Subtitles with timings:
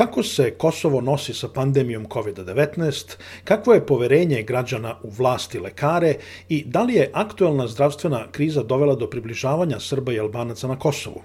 [0.00, 6.14] Kako se Kosovo nosi sa pandemijom COVID-19, kakvo je poverenje građana u vlasti lekare
[6.48, 11.22] i da li je aktuelna zdravstvena kriza dovela do približavanja Srba i Albanaca na Kosovu?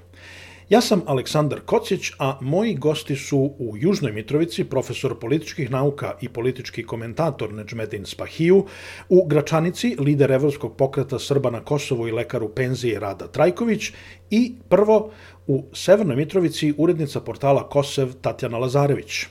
[0.70, 6.30] Ja sam Aleksandar Kocić, a moji gosti su u Južnoj Mitrovici profesor političkih nauka i
[6.30, 8.66] politički komentator Neđmedin Spahiju,
[9.10, 13.92] u Gračanici lider Evropskog pokreta Srba na Kosovu i lekar u penziji Rada Trajković
[14.30, 15.12] i prvo
[15.48, 19.26] u Severnoj Mitrovici urednica portala Kosev Tatjana Lazarević.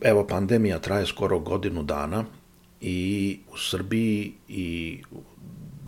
[0.00, 2.24] Evo, pandemija traje skoro godinu dana
[2.82, 5.02] i u Srbiji i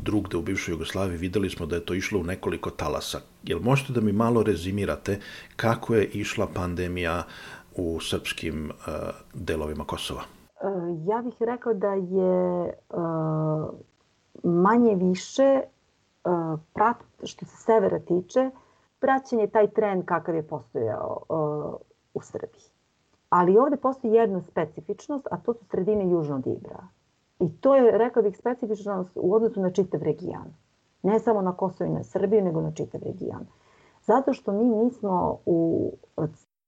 [0.02, 3.20] drugde u bivšoj Jugoslaviji videli smo da je to išlo u nekoliko talasa.
[3.42, 5.20] Jel možete da mi malo rezimirate
[5.56, 7.22] kako je išla pandemija
[7.76, 8.94] u srpskim uh,
[9.34, 10.20] delovima Kosova?
[10.20, 10.66] E,
[11.06, 13.74] ja bih rekao da je uh,
[14.42, 15.60] manje više
[16.24, 18.50] uh, prat, što se severa tiče,
[19.00, 21.74] praćen je taj trend kakav je postojao uh,
[22.14, 22.73] u Srbiji.
[23.28, 26.88] Ali ovde postoji jedna specifičnost, a to su sredine južnog Ibra.
[27.40, 30.54] I to je, rekao bih, specifičnost u odnosu na čitav region.
[31.02, 33.46] Ne samo na Kosovo i na Srbiju, nego na čitav region.
[34.02, 35.90] Zato što mi nismo u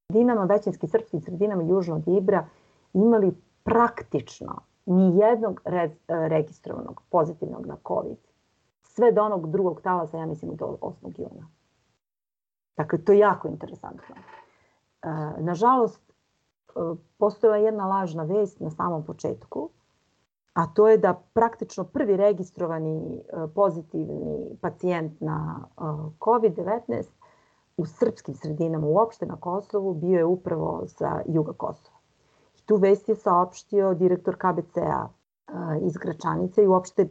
[0.07, 2.47] sredinama, većinski srpskim sredinama južnog Ibra
[2.93, 3.33] imali
[3.65, 8.19] praktično ni jednog re, registrovanog pozitivnog na COVID.
[8.83, 11.21] Sve do onog drugog talasa, ja mislim, do 8.
[11.21, 11.49] juna.
[12.77, 14.15] Dakle, to je jako interesantno.
[14.17, 16.06] E, nažalost,
[17.19, 19.71] postojala jedna lažna vest na samom početku,
[20.55, 23.23] a to je da praktično prvi registrovani
[23.55, 25.69] pozitivni pacijent na
[26.21, 27.05] COVID-19
[27.77, 31.97] u srpskim sredinama, uopšte na Kosovu, bio je upravo sa juga Kosova.
[32.57, 35.09] I tu vest je saopštio direktor KBC-a
[35.81, 37.09] iz Gračanice i uopšte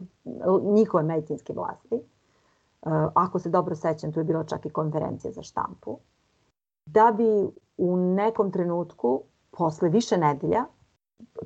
[0.62, 2.00] njihove medicinske vlasti.
[3.14, 5.98] Ako se dobro sećam, tu je bila čak i konferencija za štampu.
[6.86, 10.64] Da bi u nekom trenutku posle više nedelja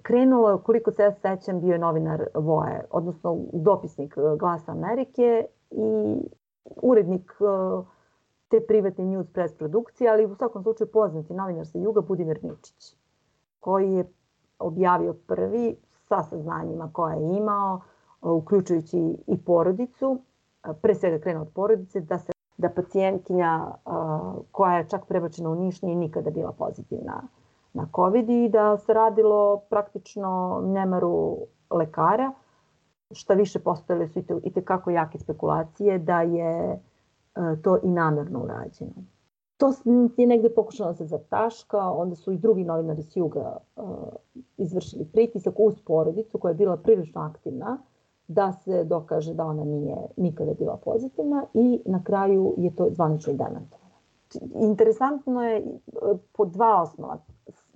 [0.02, 6.16] krenulo, koliko se ja sećam, bio je novinar Voje, odnosno dopisnik e, Glasa Amerike i
[6.64, 7.44] urednik e,
[8.48, 12.96] te privatne news press produkcije, ali u svakom slučaju poznati novinar sa Juga, Budimir Mičić,
[13.60, 14.12] koji je
[14.58, 15.76] objavio prvi
[16.08, 17.80] sa saznanjima koje je imao,
[18.22, 20.18] e, uključujući i porodicu,
[20.82, 23.66] pre svega krenuo od porodice, da se da pacijentkinja
[24.52, 27.22] koja je čak prebačena u Niš nije nikada bila pozitivna
[27.72, 31.36] na COVID i da se radilo praktično nemaru
[31.70, 32.32] lekara,
[33.10, 36.78] šta više postojale su i tekako jake spekulacije da je e,
[37.62, 39.04] to i namerno urađeno.
[39.56, 39.72] To
[40.16, 43.84] je negde pokušano da se zataška, onda su i drugi novinari s juga uh,
[44.56, 47.78] izvršili pritisak uz porodicu koja je bila prilično aktivna
[48.28, 53.32] da se dokaže da ona nije nikada bila pozitivna i na kraju je to zvanično
[53.32, 53.91] i demantovano.
[54.54, 55.62] Interesantno je e,
[56.32, 57.19] po dva osnova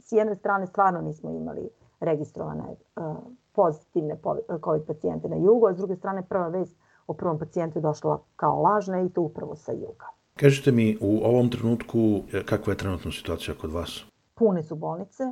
[0.04, 1.68] s jedne strane stvarno nismo imali
[2.00, 3.16] registrovane uh,
[3.52, 4.16] pozitivne
[4.64, 8.18] COVID pacijente na jugu, a s druge strane prva vest o prvom pacijentu je došla
[8.36, 10.06] kao lažna i to upravo sa juga.
[10.36, 14.04] Kažete mi u ovom trenutku e, kakva je trenutna situacija kod vas?
[14.34, 15.24] Pune su bolnice,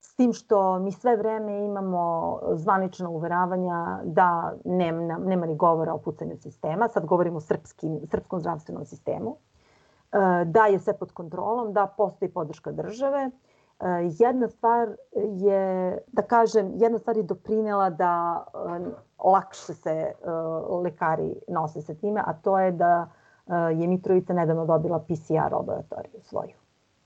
[0.00, 5.98] s tim što mi sve vreme imamo zvanična uveravanja da nema, nema ni govora o
[5.98, 9.36] pucanju sistema, sad govorimo o srpskim, srpskom zdravstvenom sistemu,
[10.12, 13.30] e, da je sve pod kontrolom, da postoji podrška države,
[14.18, 14.88] Jedna stvar
[15.36, 18.44] je, da kažem, jedna stvar je doprinela da
[19.24, 20.12] lakše se
[20.82, 23.10] lekari nose sa time, a to je da
[23.48, 26.54] je Mitrovica nedavno dobila PCR laboratoriju svoju.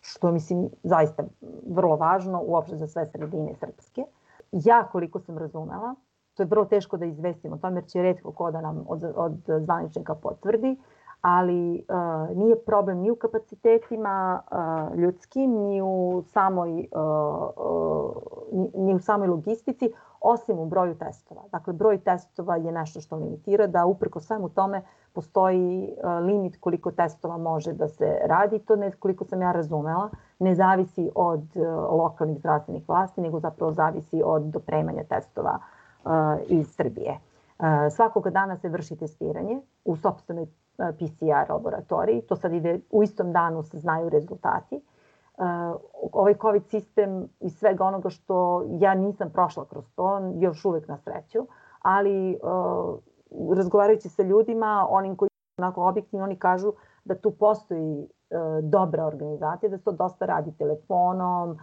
[0.00, 1.24] Što mislim zaista
[1.66, 4.04] vrlo važno uopšte za sve sredine srpske.
[4.52, 5.94] Ja koliko sam razumela,
[6.34, 9.12] to je vrlo teško da izvestimo o tome jer će redko ko da nam od,
[9.16, 10.76] od zvaničnika potvrdi,
[11.22, 18.08] ali uh, nije problem ni u kapacitetima uh, ljudskim, ni u samoj uh,
[18.74, 21.42] ni, u samoj logistici, osim u broju testova.
[21.52, 24.82] Dakle, broj testova je nešto što limitira, da upreko svemu tome
[25.12, 28.58] postoji limit koliko testova može da se radi.
[28.58, 31.42] To ne, koliko sam ja razumela, ne zavisi od
[31.90, 35.58] lokalnih zdravstvenih vlasti, nego zapravo zavisi od dopremanja testova
[36.48, 37.18] iz Srbije.
[37.90, 40.46] Svakoga dana se vrši testiranje u sobstvenoj
[40.76, 42.22] PCR laboratoriji.
[42.22, 44.80] To sad ide, u istom danu se znaju rezultati.
[46.12, 50.96] Ovaj COVID sistem i svega onoga što ja nisam prošla kroz to, još uvek na
[50.96, 51.46] sreću,
[51.82, 52.38] ali
[53.56, 56.72] razgovarajući sa ljudima, onim koji su onako objektivni, oni kažu
[57.04, 58.08] da tu postoji
[58.62, 61.58] dobra organizacija, da se to dosta radi telefonom,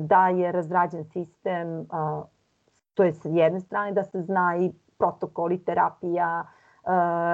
[0.00, 1.86] da je razrađen sistem,
[2.94, 6.44] to je sa jedne strane da se zna i protokoli terapija,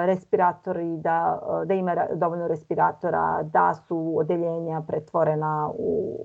[0.07, 6.17] respiratori, da, da ima dovoljno respiratora, da su odeljenja pretvorena u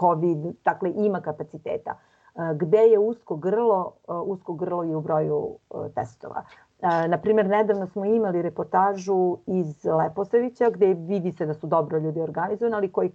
[0.00, 1.98] COVID, dakle ima kapaciteta.
[2.54, 3.92] Gde je usko grlo,
[4.24, 5.56] usko grlo i u broju
[5.94, 6.42] testova.
[7.08, 12.76] Naprimer, nedavno smo imali reportažu iz Leposavića gde vidi se da su dobro ljudi organizovani,
[12.76, 13.12] ali koji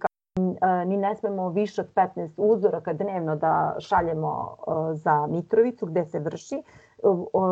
[0.86, 4.56] ni ne smemo više od 15 uzoraka dnevno da šaljemo
[4.92, 6.62] za Mitrovicu gde se vrši.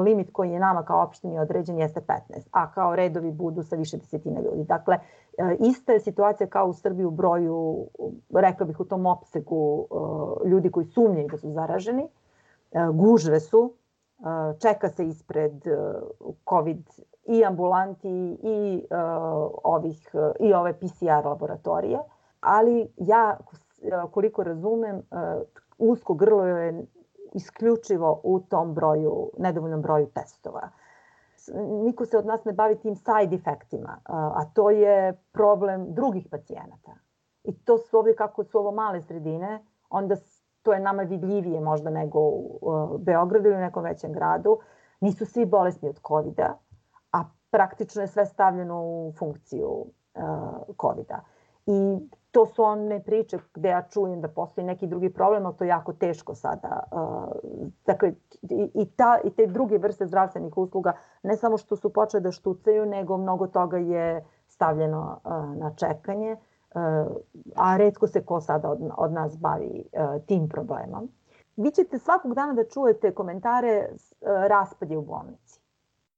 [0.05, 3.97] Limit koji je nama kao opštini određen jeste 15, a kao redovi budu sa više
[3.97, 4.65] desetina ljudi.
[4.65, 4.99] Dakle,
[5.59, 7.87] ista je situacija kao u Srbiji u broju,
[8.35, 9.87] rekla bih u tom opsegu
[10.45, 12.09] ljudi koji sumnjaju da su zaraženi.
[12.93, 13.73] Gužve su,
[14.59, 15.53] čeka se ispred
[16.49, 16.89] COVID
[17.27, 18.85] i ambulanti i
[19.65, 21.99] ovih i ove PCR laboratorije
[22.43, 23.37] ali ja
[24.11, 25.03] koliko razumem
[25.79, 26.85] usko grlo je
[27.33, 30.69] isključivo u tom broju, nedovoljnom broju testova.
[31.85, 36.93] Niko se od nas ne bavi tim side efektima, a to je problem drugih pacijenata.
[37.45, 40.17] I to su ovdje kako su ovo male sredine, onda
[40.63, 44.59] to je nama vidljivije možda nego u Beogradu ili u nekom većem gradu.
[45.01, 46.41] Nisu svi bolesni od covid
[47.13, 49.87] a praktično je sve stavljeno u funkciju
[50.81, 51.21] covid -a.
[51.67, 55.65] I to su one priče gde ja čujem da postoji neki drugi problem, ali to
[55.65, 56.83] je jako teško sada.
[57.87, 58.13] Dakle,
[58.75, 60.93] i, ta, i te druge vrste zdravstvenih usluga,
[61.23, 65.21] ne samo što su počele da štucaju, nego mnogo toga je stavljeno
[65.57, 66.37] na čekanje,
[67.57, 69.85] a redko se ko sada od, od nas bavi
[70.27, 71.09] tim problemom.
[71.57, 73.89] Vi ćete svakog dana da čujete komentare
[74.49, 75.61] raspad je u bolnici.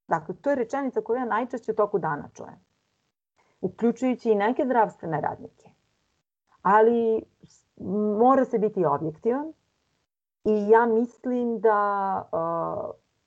[0.08, 2.64] Dakle, to je rečenica koju ja najčešće u toku dana čujem.
[3.60, 5.73] Uključujući i neke zdravstvene radnike
[6.64, 7.22] ali
[8.18, 9.52] mora se biti objektivan
[10.44, 12.22] i ja mislim da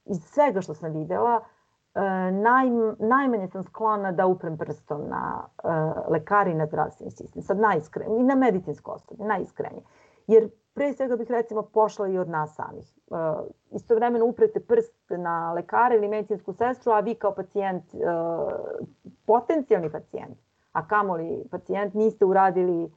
[0.05, 2.01] iz svega što sam videla uh,
[2.41, 2.67] naj,
[2.99, 8.19] najmanje sam sklona da uprem prstom na uh, lekari i na zdravstveni sistem, sad najiskrenije,
[8.19, 9.83] i na medicinsko osoblje, najiskrenije.
[10.27, 12.93] Jer pre svega bih recimo pošla i od nas samih.
[13.07, 13.17] Uh,
[13.71, 17.83] istovremeno uprete prst na lekare ili medicinsku sestru, a vi kao pacijent,
[19.25, 20.37] potencijalni pacijent,
[20.71, 22.91] a kamoli pacijent, niste uradili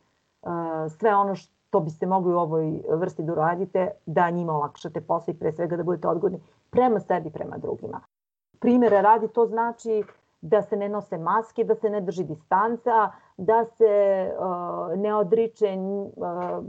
[0.98, 5.38] sve ono što biste mogli u ovoj vrsti da uradite, da njima olakšate posao i
[5.38, 8.00] pre svega da budete odgodni prema sebi, prema drugima.
[8.60, 10.04] Primere radi to znači
[10.40, 15.76] da se ne nose maske, da se ne drži distanca, da se uh, ne odriče
[15.76, 16.64] uh,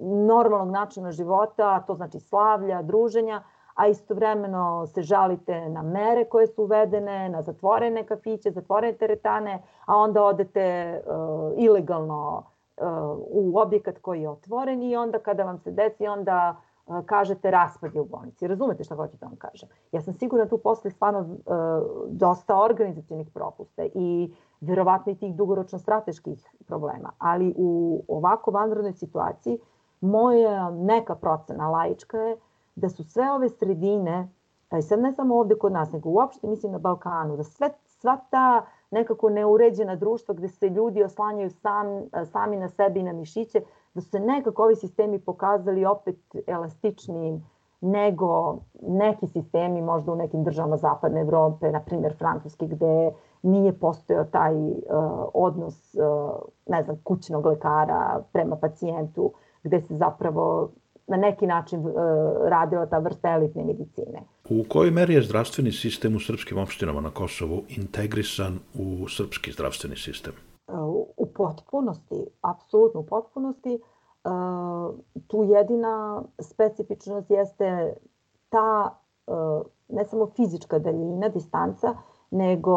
[0.00, 3.42] normalnog načina života, to znači slavlja, druženja,
[3.74, 9.96] a istovremeno se žalite na mere koje su uvedene, na zatvorene kafiće, zatvorene teretane, a
[9.96, 12.42] onda odete uh, ilegalno
[13.30, 16.56] u objekat koji je otvoren i onda kada vam se desi, onda
[17.06, 18.46] kažete raspad je u bolnici.
[18.46, 19.68] Razumete šta hoćete da vam kažem?
[19.92, 21.26] Ja sam sigurna da tu posle stvarno
[22.08, 27.10] dosta organizacijnih propusta i verovatno i tih dugoročno strateških problema.
[27.18, 29.58] Ali u ovako vanrednoj situaciji
[30.00, 32.36] moja neka procena laička je
[32.74, 34.28] da su sve ove sredine,
[34.78, 37.70] i sad ne samo ovde kod nas, nego uopšte mislim na Balkanu, da sve,
[38.00, 41.86] sva ta nekako neuređena društva gde se ljudi oslanjaju sam,
[42.24, 43.60] sami na sebi i na mišiće,
[43.94, 47.44] da su se nekako ovi sistemi pokazali opet elastičnijim
[47.80, 53.12] nego neki sistemi možda u nekim državama zapadne Evrope, na primjer Francuski, gde
[53.42, 54.76] nije postojao taj uh,
[55.34, 60.68] odnos, uh, ne znam, kućnog lekara prema pacijentu, gde se zapravo
[61.06, 61.94] na neki način uh,
[62.44, 64.22] radila ta vrsta elitne medicine.
[64.50, 69.96] U kojoj meri je zdravstveni sistem u srpskim opštinama na Kosovu integrisan u srpski zdravstveni
[69.96, 70.32] sistem?
[71.16, 73.80] U potpunosti, apsolutno u potpunosti.
[75.26, 77.94] Tu jedina specifičnost jeste
[78.48, 78.98] ta
[79.88, 81.94] ne samo fizička daljina, distanca,
[82.30, 82.76] nego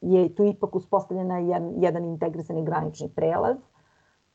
[0.00, 1.38] je tu ipak uspostavljena
[1.80, 3.56] jedan integrisani granični prelaz,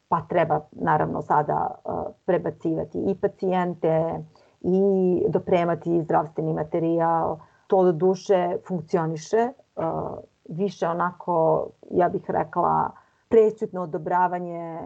[0.07, 1.75] pa treba naravno sada
[2.25, 4.23] prebacivati i pacijente
[4.61, 7.37] i dopremati zdravstveni materijal.
[7.67, 9.47] To do duše funkcioniše,
[10.49, 12.91] više onako, ja bih rekla,
[13.29, 14.79] prećutno odobravanje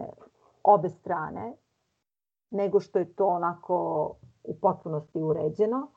[0.62, 1.52] obe strane,
[2.50, 4.10] nego što je to onako
[4.44, 5.88] u potpunosti uređeno.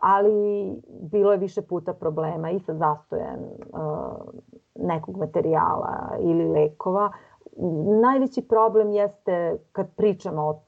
[0.00, 3.40] Ali bilo je više puta problema i sa zastojem
[4.74, 7.12] nekog materijala ili lekova.
[8.02, 10.62] Najveći problem jeste, kad pričamo o,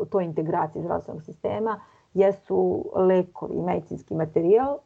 [0.00, 1.80] o toj integraciji zdravstvenog sistema,
[2.14, 4.78] jesu lekovi i medicinski materijal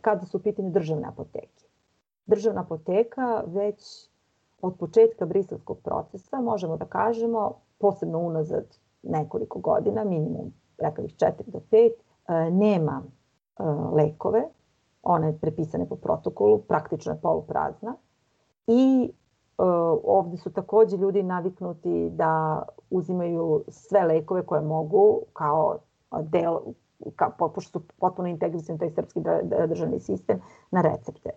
[0.00, 1.64] kada su u pitanju državne apoteke.
[2.26, 4.10] Državna apoteka već
[4.62, 8.64] od početka briselskog procesa, možemo da kažemo, posebno unazad
[9.02, 11.90] nekoliko godina, minimum, rekao bih 4 do 5,
[12.50, 13.02] nema
[13.92, 14.42] lekove,
[15.02, 17.94] one prepisane po protokolu, praktično je poluprazna
[18.66, 19.12] i
[20.04, 25.78] ovde su takođe ljudi naviknuti da uzimaju sve lekove koje mogu kao
[26.22, 26.58] del,
[27.16, 29.20] kao, pošto su potpuno integrisani taj srpski
[29.68, 30.40] državni sistem,
[30.70, 31.30] na recepte.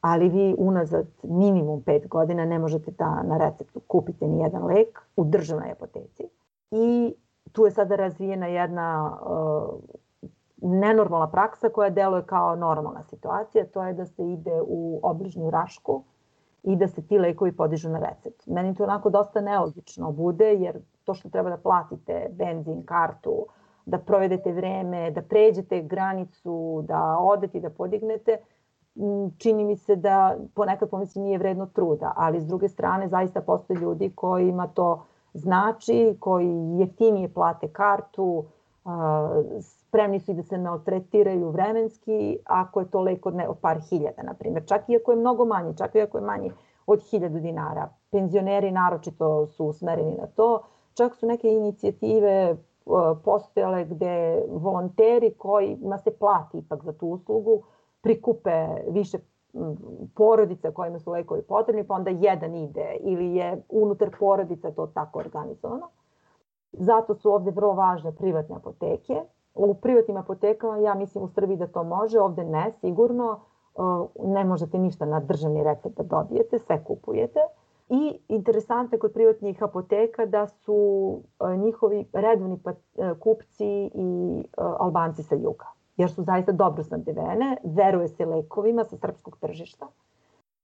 [0.00, 4.98] Ali vi unazad minimum 5 godina ne možete da na receptu kupite ni jedan lek
[5.16, 6.28] u državnoj apoteci.
[6.70, 7.14] I
[7.52, 9.78] tu je sada razvijena jedna uh,
[10.62, 16.02] nenormalna praksa koja deluje kao normalna situacija, to je da se ide u obližnju rašku
[16.62, 18.46] i da se ti lekovi podižu na recept.
[18.46, 23.46] Meni to onako dosta neobično bude, jer to što treba da platite benzin, kartu,
[23.86, 28.38] da provedete vreme, da pređete granicu, da odete i da podignete,
[29.38, 33.80] čini mi se da ponekad pomislim nije vredno truda, ali s druge strane zaista postoje
[33.80, 38.44] ljudi kojima to znači, koji jeftinije plate kartu,
[39.88, 43.80] spremni su i da se maltretiraju vremenski, ako je to lek od, ne, od par
[43.90, 44.64] hiljada, na primjer.
[44.66, 46.52] Čak i ako je mnogo manji, čak i ako je manji
[46.86, 47.88] od hiljadu dinara.
[48.10, 50.62] Penzioneri naročito su usmereni na to.
[50.94, 52.56] Čak su neke inicijative
[53.24, 57.62] postojale gde volonteri kojima se plati ipak za tu uslugu
[58.00, 59.18] prikupe više
[60.14, 65.18] porodica kojima su lekovi potrebni, pa onda jedan ide ili je unutar porodica to tako
[65.18, 65.88] organizovano.
[66.72, 69.22] Zato su ovde vrlo važne privatne apoteke.
[69.58, 73.40] U privatnim apotekama, ja mislim u Srbiji da to može, ovde ne, sigurno.
[74.24, 77.40] Ne možete ništa na državni recept da dobijete, sve kupujete.
[77.88, 81.20] I interesantno je kod privatnih apoteka da su
[81.58, 82.72] njihovi redovni pa,
[83.20, 89.36] kupci i albanci sa juga jer su zaista dobro snabdevene, veruje se lekovima sa srpskog
[89.40, 89.86] tržišta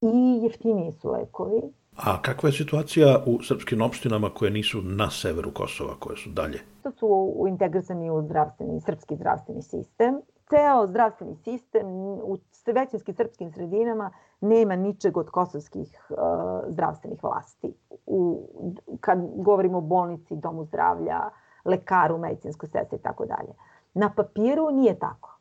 [0.00, 1.62] i jeftiniji su lekovi.
[1.96, 6.60] A kakva je situacija u srpskim opštinama koje nisu na severu Kosova, koje su dalje?
[6.82, 10.20] To su integrisani u zdravstveni, srpski zdravstveni sistem.
[10.48, 11.86] Ceo zdravstveni sistem
[12.22, 12.38] u
[12.74, 14.10] većinski srpskim sredinama
[14.40, 16.16] nema ničeg od kosovskih uh,
[16.68, 17.74] zdravstvenih vlasti.
[18.06, 18.48] U,
[19.00, 21.20] kad govorimo o bolnici, domu zdravlja,
[21.64, 23.52] lekaru, medicinskoj sestri i tako dalje.
[23.94, 25.38] Na papiru nije tako.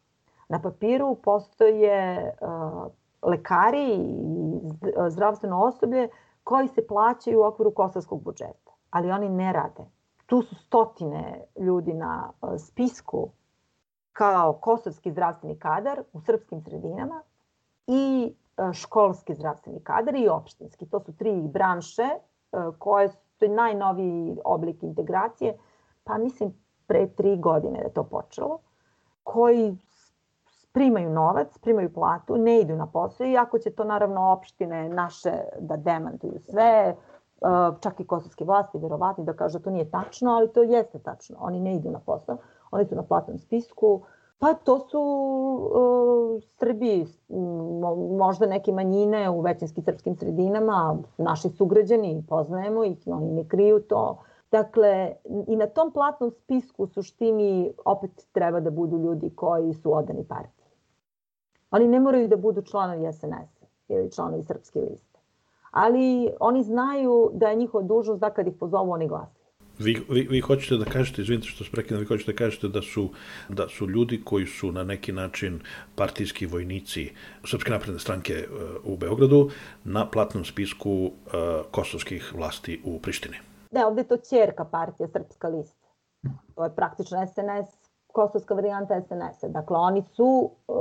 [0.49, 2.91] Na papiru postoje uh,
[3.21, 4.59] lekari i
[5.09, 6.09] zdravstveno osoblje
[6.43, 9.85] koji se plaćaju u okviru kosovskog budžeta, ali oni ne rade.
[10.25, 13.29] Tu su stotine ljudi na uh, spisku
[14.13, 17.21] kao kosovski zdravstveni kadar u srpskim sredinama
[17.87, 20.85] i uh, školski zdravstveni kadar i opštinski.
[20.85, 22.09] To su tri branše
[22.51, 25.57] uh, koje su to je najnoviji oblik integracije,
[26.03, 26.53] pa mislim
[26.87, 28.59] pre tri godine da to počelo,
[29.23, 29.77] koji
[30.73, 35.77] primaju novac, primaju platu, ne idu na posao, iako će to naravno opštine naše da
[35.77, 36.95] demantuju sve,
[37.79, 41.37] čak i kosovske vlasti, verovatno da kažu da to nije tačno, ali to jeste tačno.
[41.39, 42.37] Oni ne idu na posao,
[42.71, 44.01] oni su na platnom spisku,
[44.43, 47.05] Pa to su uh, Srbi,
[48.17, 54.17] možda neke manjine u većinski srpskim sredinama, naši sugrađani, poznajemo ih, oni ne kriju to.
[54.51, 55.13] Dakle,
[55.47, 60.23] i na tom platnom spisku u suštini opet treba da budu ljudi koji su odani
[60.23, 60.62] partiji.
[61.73, 65.19] Oni ne moraju da budu članovi SNS-a ili članovi Srpske liste.
[65.71, 69.43] Ali oni znaju da je njihova dužnost da kad ih pozovu oni glasaju.
[69.79, 72.81] Vi, vi, vi hoćete da kažete, izvinite što se prekidam, vi hoćete da kažete da
[72.81, 73.09] su,
[73.49, 75.59] da su ljudi koji su na neki način
[75.95, 77.09] partijski vojnici
[77.45, 79.49] Srpske napredne stranke uh, u Beogradu
[79.83, 81.11] na platnom spisku uh,
[81.71, 83.37] kosovskih vlasti u Prištini.
[83.71, 85.87] Ne, ovde je to čerka partija Srpska lista.
[86.55, 87.82] To je praktično SNS,
[88.13, 89.47] kosovska varijanta SNS-a.
[89.47, 90.77] Dakle, oni su, uh,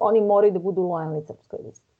[0.00, 1.98] oni moraju da budu lojalni Srpskoj listi.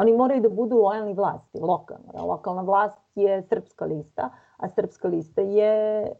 [0.00, 2.26] Oni moraju da budu lojalni vlasti, lokalno.
[2.26, 6.10] Lokalna vlast je srpska lista, a srpska lista je e,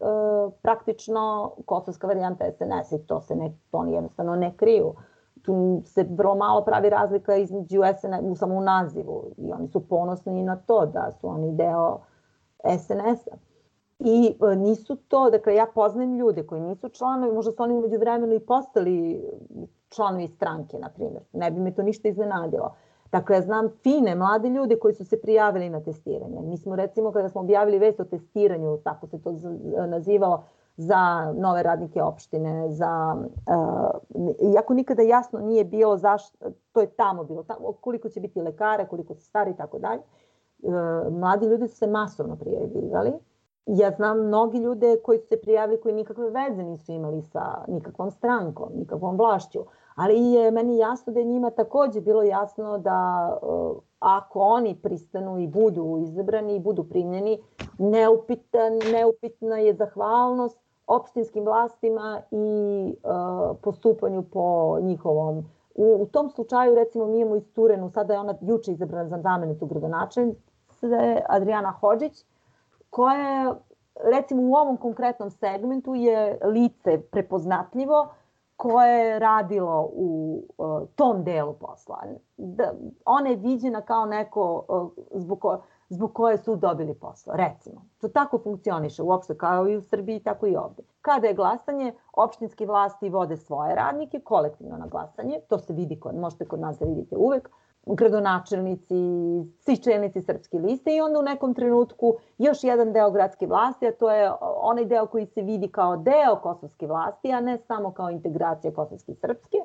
[0.62, 4.94] praktično kosovska varijanta SNS i to se ne, to oni jednostavno ne kriju.
[5.42, 10.42] Tu se vrlo malo pravi razlika između SNS, samo u nazivu i oni su ponosni
[10.42, 11.98] na to da su oni deo
[12.78, 13.36] SNS-a.
[14.00, 17.98] I e, nisu to, dakle ja poznajem ljude koji nisu članovi, možda su oni umeđu
[17.98, 19.24] vremenu i postali
[19.88, 21.22] članovi stranke, na primjer.
[21.32, 22.74] Ne bi me to ništa iznenadilo.
[23.12, 26.40] Dakle, ja znam fine mlade ljude koji su se prijavili na testiranje.
[26.42, 29.34] Mi smo recimo kada smo objavili vest o testiranju, tako se to
[29.86, 30.44] nazivalo,
[30.76, 33.16] za nove radnike opštine, za,
[34.14, 36.38] uh, iako nikada jasno nije bilo zašto,
[36.72, 40.00] to je tamo bilo, tamo, koliko će biti lekara, koliko se stari i tako dalje,
[41.10, 43.12] mladi ljudi su se masovno prijavljivali.
[43.66, 48.10] Ja znam mnogi ljude koji su se prijavili koji nikakve veze nisu imali sa nikakvom
[48.10, 49.58] strankom, nikakvom vlašću,
[49.94, 55.38] ali je meni jasno da je njima takođe bilo jasno da uh, ako oni pristanu
[55.38, 57.42] i budu izabrani i budu primljeni,
[57.78, 65.38] neupitan, neupitna je zahvalnost opštinskim vlastima i uh, postupanju po njihovom.
[65.74, 69.18] U, u tom slučaju, recimo, mi imamo iz Turenu, sada je ona juče izabrana za
[69.22, 70.40] zamenicu gradonačelnice,
[71.28, 72.24] Adriana Hođić,
[72.90, 73.54] koja je,
[74.12, 78.08] recimo, u ovom konkretnom segmentu je lice prepoznatljivo,
[78.60, 82.02] koje je radilo u uh, tom delu posla.
[82.36, 82.72] Da,
[83.04, 87.84] ona je viđena kao neko uh, zbog, ko, zbog koje su dobili posao, recimo.
[88.00, 90.82] To tako funkcioniše uopšte kao i u Srbiji, tako i ovde.
[91.02, 96.16] Kada je glasanje, opštinski vlasti vode svoje radnike kolektivno na glasanje, to se vidi, kod,
[96.16, 97.50] možete kod nas da vidite uvek,
[97.86, 98.94] gradonačelnici,
[99.58, 103.92] svi čelnici srpske liste i onda u nekom trenutku još jedan deo gradske vlasti, a
[103.92, 108.10] to je onaj deo koji se vidi kao deo kosovske vlasti, a ne samo kao
[108.10, 109.56] integracija kosovske i srpske.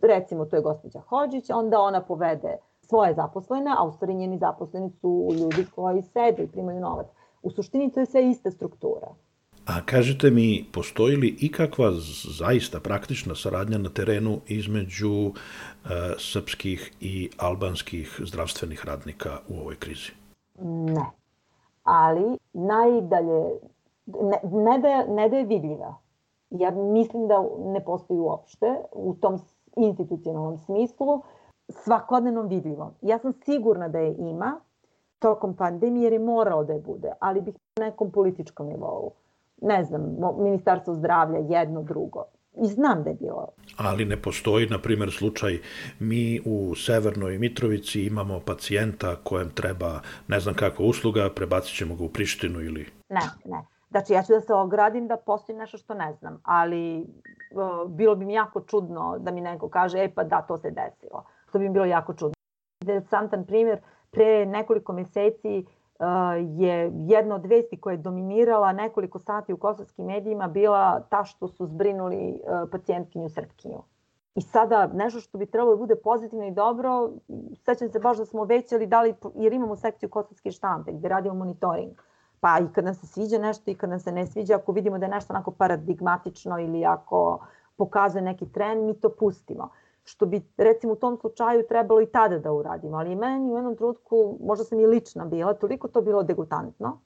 [0.00, 4.90] Recimo, to je gospođa Hođić, onda ona povede svoje zaposlene, a u stvari njeni zaposleni
[4.90, 7.06] su ljudi koji sede i primaju novac.
[7.42, 9.06] U suštini to je sve ista struktura.
[9.70, 11.90] A kažete mi, postoji li ikakva
[12.38, 15.32] zaista praktična saradnja na terenu između e,
[16.18, 20.12] srpskih i albanskih zdravstvenih radnika u ovoj krizi?
[20.94, 21.04] Ne.
[21.84, 23.42] Ali najdalje,
[24.06, 25.94] ne, ne, da, ne da je vidljiva.
[26.50, 29.38] Ja mislim da ne postoji uopšte u tom
[29.76, 31.22] institucionalnom smislu
[31.68, 32.90] svakodnevnom vidljivom.
[33.02, 34.60] Ja sam sigurna da je ima
[35.18, 39.12] tokom pandemije jer je morao da je bude, ali bih na nekom političkom nivou
[39.62, 40.02] ne znam,
[40.38, 42.24] ministarstvo zdravlja, jedno, drugo.
[42.62, 43.48] I znam da je bilo.
[43.76, 45.58] Ali ne postoji, na primjer, slučaj
[45.98, 52.04] mi u Severnoj Mitrovici imamo pacijenta kojem treba ne znam kakva usluga, prebacit ćemo ga
[52.04, 52.86] u Prištinu ili...
[53.08, 53.64] Ne, ne.
[53.90, 57.06] Znači, ja ću da se ogradim da postoji nešto što ne znam, ali
[57.88, 61.24] bilo bi mi jako čudno da mi neko kaže, e pa da, to se desilo.
[61.52, 62.34] To bi mi bilo jako čudno.
[62.82, 63.78] Interesantan primjer,
[64.10, 65.64] pre nekoliko meseci
[66.58, 71.48] je jedna od vesti koja je dominirala nekoliko sati u kosovskim medijima bila ta što
[71.48, 72.40] su zbrinuli
[72.72, 73.82] pacijentkinju Srpkinju.
[74.34, 77.10] I sada nešto što bi trebalo da bude pozitivno i dobro,
[77.64, 81.92] sećam se baš da smo većali, dali, jer imamo sekciju kosovske štampe gde radimo monitoring.
[82.40, 84.98] Pa i kad nam se sviđa nešto i kad nam se ne sviđa, ako vidimo
[84.98, 89.68] da je nešto onako paradigmatično ili ako pokazuje neki trend, mi to pustimo
[90.04, 93.76] što bi recimo u tom slučaju trebalo i tada da uradimo, ali meni u jednom
[93.76, 97.00] trenutku, možda sam i lična bila, toliko to bilo degutantno,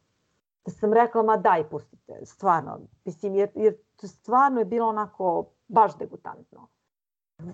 [0.64, 5.98] da sam rekla, ma daj, pustite, stvarno, mislim, jer, jer stvarno je bilo onako baš
[5.98, 6.68] degutantno.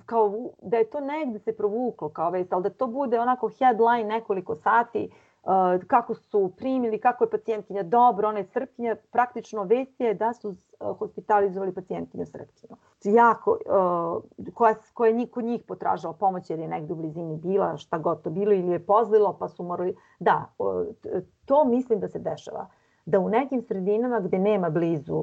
[0.06, 4.04] Kao da je to negde se provuklo kao vest, ali da to bude onako headline
[4.04, 5.29] nekoliko sati, uh,
[5.86, 10.54] kako su primili, kako je pacijentkinja dobro, ona je srpkinja, praktično vest je da su
[10.98, 12.76] hospitalizovali pacijentkinju srpkinju.
[13.04, 17.76] Jako, uh, koja, koja je kod njih potražala pomoć jer je negde u blizini bila,
[17.76, 19.96] šta god to bilo, ili je pozlilo pa su morali...
[20.18, 20.44] Da,
[21.44, 22.66] to mislim da se dešava.
[23.06, 25.22] Da u nekim sredinama gde nema blizu,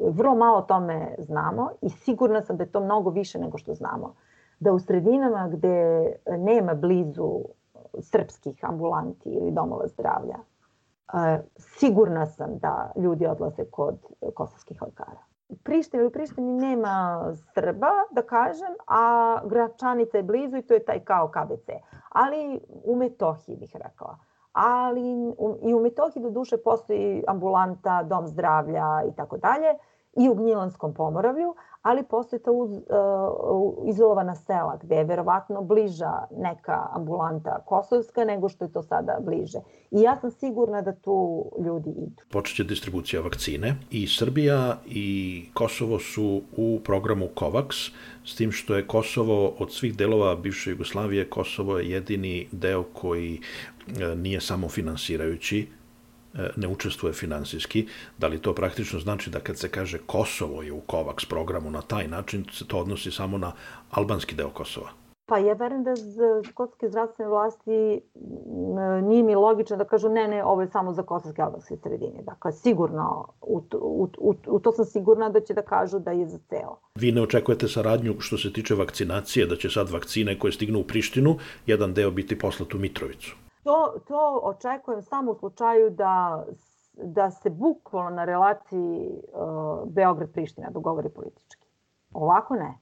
[0.00, 4.14] vrlo malo tome znamo i sigurna sam da je to mnogo više nego što znamo.
[4.60, 6.06] Da u sredinama gde
[6.38, 7.40] nema blizu
[8.02, 10.38] srpskih ambulanti ili domova zdravlja.
[10.38, 13.98] E, sigurna sam da ljudi odlaze kod
[14.34, 15.22] kosovskih lekara.
[15.48, 20.84] U Prištini u Prištini nema Srba, da kažem, a Gračanica je blizu i to je
[20.84, 21.68] taj kao KBC.
[22.08, 24.18] Ali u Metohiji bih rekla.
[24.52, 25.00] Ali
[25.62, 29.74] i u Metohiji do duše postoji ambulanta, dom zdravlja i tako dalje
[30.18, 36.12] i u Gnjilanskom pomoravlju, ali postoji ta uz, uh, izolovana sela gde je verovatno bliža
[36.36, 39.58] neka ambulanta kosovska nego što je to sada bliže.
[39.90, 42.22] I ja sam sigurna da tu ljudi idu.
[42.30, 47.90] Počeće distribucija vakcine i Srbija i Kosovo su u programu COVAX,
[48.24, 53.40] s tim što je Kosovo od svih delova bivše Jugoslavije, Kosovo je jedini deo koji
[54.00, 55.77] e, nije samo finansirajući
[56.56, 57.86] ne učestvuje finansijski,
[58.18, 61.82] da li to praktično znači da kad se kaže Kosovo je u COVAX programu na
[61.82, 63.52] taj način, se to odnosi samo na
[63.90, 64.88] albanski deo Kosova?
[65.26, 65.94] Pa ja verujem da
[66.54, 68.00] kosovske zdravstvene vlasti
[69.02, 72.22] nije mi logično da kažu ne, ne, ovo je samo za kosovske albanske sredine.
[72.22, 76.26] Dakle, sigurno, u, u, u, u to sam sigurna da će da kažu da je
[76.26, 76.78] za ceo.
[76.94, 80.84] Vi ne očekujete saradnju što se tiče vakcinacije, da će sad vakcine koje stignu u
[80.84, 81.36] Prištinu,
[81.66, 83.47] jedan deo biti poslat u Mitrovicu?
[83.68, 86.44] To, to očekujem samo u slučaju da
[87.02, 91.66] da se bukvalno na relaciji uh, Beograd-Priština dogovori politički.
[92.12, 92.78] Ovako ne.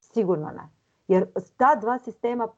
[0.00, 0.68] Sigurno ne.
[1.08, 2.48] Jer ta dva sistema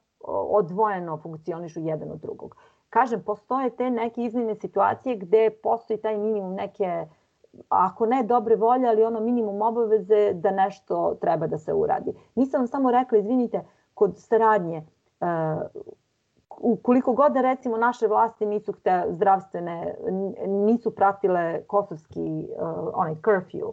[0.50, 2.56] odvojeno funkcionišu jedan od drugog.
[2.90, 7.06] Kažem, postoje te neke iznimne situacije gde postoji taj minimum neke,
[7.68, 12.12] ako ne dobre volje, ali ono minimum obaveze da nešto treba da se uradi.
[12.34, 13.64] Nisam vam samo rekla, izvinite,
[13.94, 14.86] kod saradnje,
[16.60, 19.94] ukoliko god da recimo naše vlasti nisu hte, zdravstvene,
[20.46, 22.48] nisu pratile kosovski
[22.92, 23.72] onaj curfew,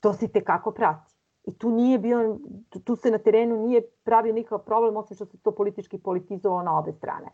[0.00, 1.14] to se te kako prati.
[1.44, 2.38] I tu nije bio,
[2.84, 6.78] tu se na terenu nije pravio nikakav problem, osim što se to politički politizovalo na
[6.78, 7.28] obe strane.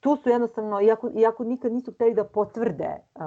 [0.00, 3.22] Tu su jednostavno, iako, iako nikad nisu hteli da potvrde uh,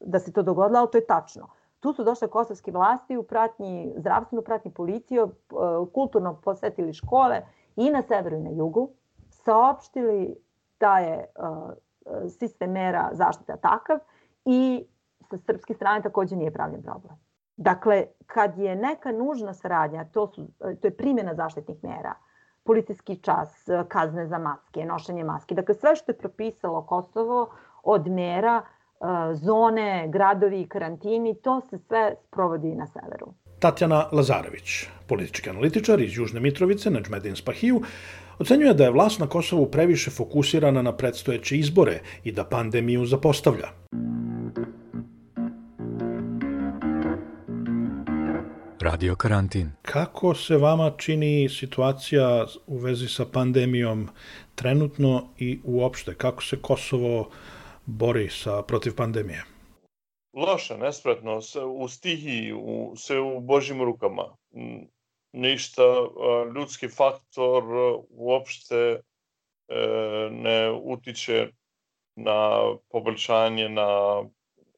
[0.00, 1.48] da se to dogodilo, ali to je tačno.
[1.80, 5.30] Tu su došle kosovske vlasti u pratnji, zdravstvenu pratnji policije, uh,
[5.94, 7.42] kulturno posetili škole
[7.76, 8.88] i na severu i na jugu,
[9.46, 10.36] saopštili
[10.80, 11.72] da je uh,
[12.38, 13.98] sistem mera zaštita takav
[14.44, 14.84] i
[15.30, 17.14] sa srpske strane takođe nije pravljen problem.
[17.56, 22.14] Dakle, kad je neka nužna saradnja, to, su, to je primjena zaštitnih mera,
[22.64, 27.50] policijski čas, kazne za maske, nošenje maske, dakle sve što je propisalo Kosovo
[27.82, 33.34] od mera, e, zone, gradovi, karantini, to se sve sprovodi na severu.
[33.58, 37.80] Tatjana Lazarević, politički analitičar iz Južne Mitrovice, Nedžmedin Spahiju,
[38.38, 43.68] ocenjuje da je vlast na Kosovu previše fokusirana na predstojeće izbore i da pandemiju zapostavlja.
[48.80, 49.70] Radio karantin.
[49.82, 54.08] Kako se vama čini situacija u vezi sa pandemijom
[54.54, 56.14] trenutno i uopšte?
[56.14, 57.30] Kako se Kosovo
[57.86, 59.44] bori sa protiv pandemije?
[60.36, 61.40] Loše, nespretno,
[61.76, 64.24] u stihiji, u, sve u Božim rukama.
[65.36, 65.82] Ništa,
[66.54, 67.64] ljudski faktor
[68.10, 69.00] uopšte e,
[70.30, 71.48] ne utiče
[72.16, 74.22] na poboljšanje na,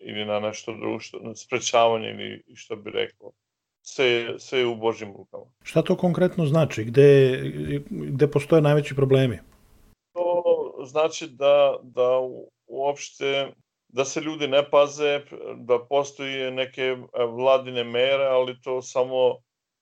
[0.01, 3.33] ili na nešto drugo, na sprečavanje ili što bi rekao
[3.83, 5.45] sve, sve je u Božim rukama.
[5.63, 6.85] Šta to konkretno znači?
[6.85, 7.41] Gde,
[7.91, 9.39] gde postoje najveći problemi?
[10.13, 12.19] To znači da, da
[12.67, 13.53] uopšte
[13.89, 15.21] da se ljudi ne paze,
[15.57, 16.97] da postoji neke
[17.37, 19.37] vladine mere, ali to samo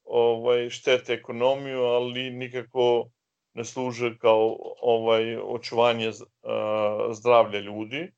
[0.06, 3.08] ovaj štete ekonomiju, ali nikako
[3.54, 6.10] ne služe kao ovaj očuvanje
[7.10, 8.12] zdravlja ljudi.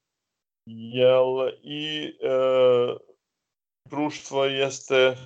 [0.67, 2.29] Jel i e,
[3.91, 5.17] društvo jeste, e,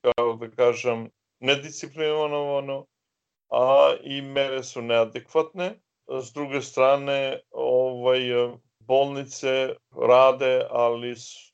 [0.00, 1.10] kao da kažem,
[1.40, 2.86] nedisciplinovano,
[3.50, 5.74] a i mere su neadekvatne.
[6.22, 8.20] S druge strane, ovaj,
[8.78, 9.74] bolnice
[10.08, 11.52] rade, ali su,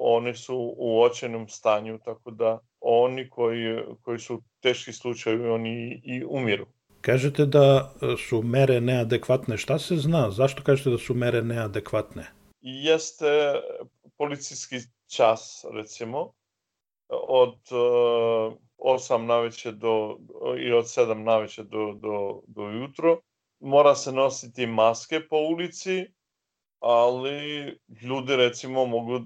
[0.00, 6.24] oni su u očenom stanju, tako da oni koji, koji su teški slučajevi, oni i
[6.24, 6.66] umiru.
[7.00, 7.94] Kažete da
[8.28, 9.56] su mere neadekvatne.
[9.56, 10.30] Šta se zna?
[10.30, 12.26] Zašto kažete da su mere neadekvatne?
[12.60, 13.52] Jeste
[14.16, 16.32] policijski čas, recimo,
[17.28, 20.18] od uh, 8 naveče do,
[20.58, 23.20] i od 7 naveče do, do, do jutro.
[23.60, 26.06] Mora se nositi maske po ulici,
[26.80, 29.22] ali ljudi recimo mogu uh,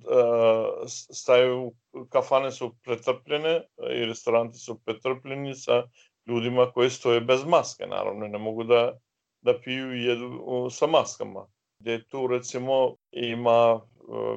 [1.12, 1.72] staju,
[2.08, 3.62] kafane su pretrpljene
[4.00, 5.82] i restoranti su pretrpljeni sa
[6.26, 8.98] ljudima koji stoje bez maske, naravno, ne mogu da,
[9.40, 11.46] da piju i jedu sa maskama.
[11.78, 13.80] Gde tu recimo ima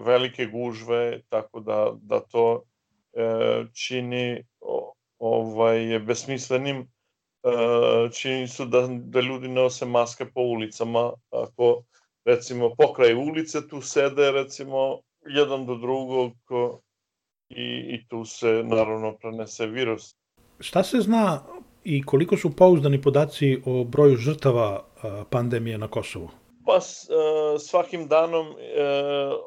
[0.06, 2.64] velike gužve, tako da, da to
[3.74, 4.44] čini
[5.24, 6.78] ovaj, besmislenim
[7.44, 11.84] e, čini su da, da ljudi nose maske po ulicama, ako
[12.26, 16.32] recimo pokraj ulice tu sede recimo jedan do drugog
[17.50, 20.16] i, i tu se naravno prenese virus.
[20.60, 21.44] Šta se zna
[21.84, 24.86] i koliko su pouzdani podaci o broju žrtava
[25.30, 26.30] pandemije na Kosovu?
[26.66, 26.80] Pa e,
[27.60, 28.54] svakim danom e,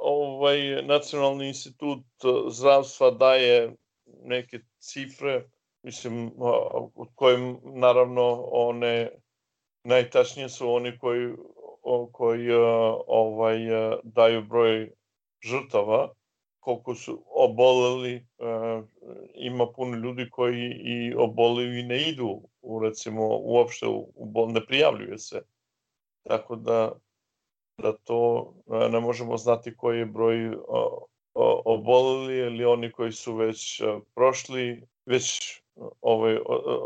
[0.01, 2.05] ovaj Nacionalni institut
[2.51, 3.77] zdravstva daje
[4.25, 5.45] neke cifre,
[5.83, 6.31] mislim,
[6.95, 9.11] od kojim naravno one
[9.85, 11.35] najtačnije su oni koji,
[12.13, 12.57] koji e,
[13.07, 13.59] ovaj,
[14.03, 14.91] daju broj
[15.43, 16.13] žrtava,
[16.61, 18.27] koliko su oboleli,
[19.35, 24.67] ima puno ljudi koji i oboleli i ne idu, u, recimo, uopšte u, bol, ne
[24.67, 25.43] prijavljuju se.
[26.23, 26.93] Tako da
[27.79, 28.53] da to
[28.91, 30.57] ne možemo znati koji je broj
[31.65, 33.83] oboleli ili oni koji su već
[34.15, 35.41] prošli, već
[36.01, 36.39] ovaj,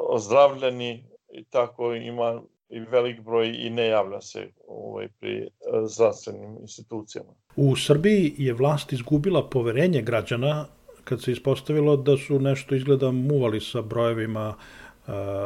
[0.08, 5.48] ozdravljeni i tako ima i velik broj i ne javlja se ovaj, pri
[5.86, 7.30] zdravstvenim institucijama.
[7.56, 10.66] U Srbiji je vlast izgubila poverenje građana
[11.04, 14.54] kad se ispostavilo da su nešto izgleda muvali sa brojevima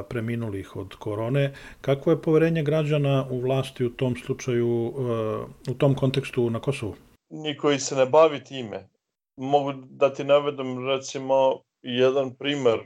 [0.08, 1.52] preminulih od korone.
[1.80, 4.92] Kako je poverenje građana u vlasti u tom slučaju,
[5.70, 6.94] u tom kontekstu na Kosovu?
[7.30, 8.88] Niko se ne bavi time.
[9.36, 12.78] Mogu da ti navedem recimo jedan primer.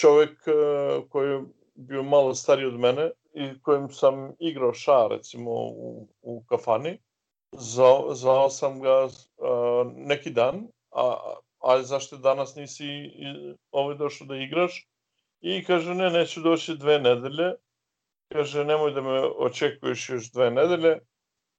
[0.00, 0.38] Čovek
[1.08, 1.42] koji je
[1.74, 6.98] bio malo stariji od mene i kojim sam igrao ša recimo u, u kafani,
[7.52, 9.08] zvao, zvao sam ga
[9.96, 13.10] neki dan, a, a zašto danas nisi
[13.70, 14.88] ovaj došao da igraš?
[15.40, 17.54] I kaže, ne, neću doći dve nedelje.
[18.32, 20.98] Kaže, nemoj da me očekuješ još dve nedelje.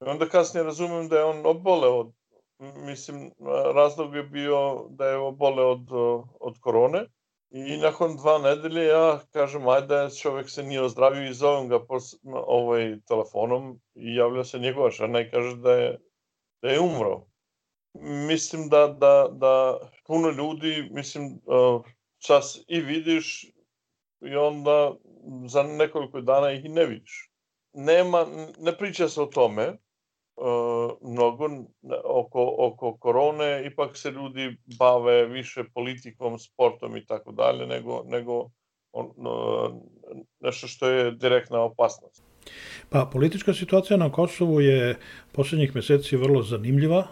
[0.02, 2.12] I onda kasnije razumem da je on oboleo.
[2.76, 3.32] Mislim,
[3.76, 5.88] razlog je bio da je oboleo od,
[6.40, 7.06] od korone.
[7.52, 12.16] I nakon dva nedelje ja kažem, ajde, čovek se nije ozdravio i zovem ga pos,
[12.24, 16.00] ovaj, telefonom i javlja se njegova žena i kaže da je,
[16.62, 17.26] da je umro.
[18.28, 21.42] Mislim da, da, da puno ljudi, mislim,
[22.18, 23.46] čas i vidiš
[24.22, 24.96] i onda
[25.46, 27.32] za nekoliko dana ih i ne vidiš.
[27.74, 28.26] Nema,
[28.60, 29.78] ne priča se o tome
[31.02, 31.50] mnogo
[32.04, 38.50] oko, oko korone, ipak se ljudi bave više politikom, sportom i tako dalje, nego, nego
[38.92, 39.76] on, uh,
[40.40, 42.24] nešto što je direktna opasnost.
[42.90, 44.96] Pa politička situacija na Kosovu je
[45.32, 47.08] poslednjih meseci vrlo zanimljiva,